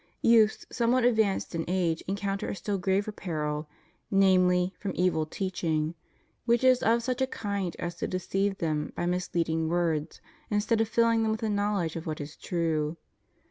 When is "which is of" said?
6.45-7.03